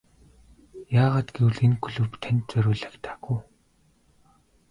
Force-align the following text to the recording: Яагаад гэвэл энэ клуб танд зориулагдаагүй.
Яагаад 1.03 1.29
гэвэл 1.35 1.59
энэ 1.65 1.77
клуб 1.83 2.11
танд 2.23 2.43
зориулагдаагүй. 2.51 3.39